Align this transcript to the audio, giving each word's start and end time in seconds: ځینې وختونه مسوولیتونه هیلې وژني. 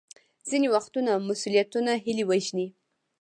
ځینې 0.49 0.67
وختونه 0.75 1.11
مسوولیتونه 1.27 1.91
هیلې 2.03 2.23
وژني. 2.29 2.67